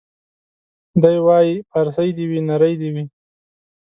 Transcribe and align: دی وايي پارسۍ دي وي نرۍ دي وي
دی 1.01 1.17
وايي 1.25 1.53
پارسۍ 1.69 2.09
دي 2.17 2.25
وي 2.29 2.39
نرۍ 2.49 2.73
دي 2.81 2.89
وي 2.95 3.03